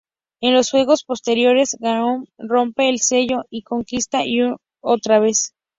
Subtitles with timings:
[0.41, 5.53] En los juegos posteriores, Ganon rompe el sello, y conquista Hyrule otra vez.